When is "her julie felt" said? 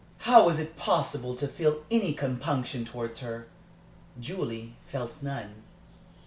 3.19-5.21